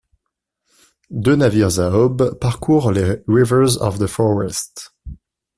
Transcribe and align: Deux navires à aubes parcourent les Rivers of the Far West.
Deux 1.11 1.35
navires 1.35 1.79
à 1.79 1.91
aubes 1.95 2.33
parcourent 2.39 2.91
les 2.91 3.21
Rivers 3.27 3.79
of 3.83 3.99
the 3.99 4.07
Far 4.07 4.31
West. 4.31 4.95